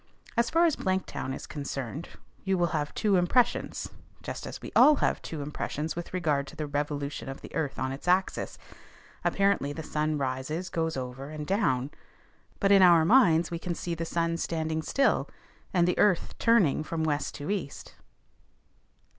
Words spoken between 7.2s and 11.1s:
of the earth on its axis: apparently the sun rises, goes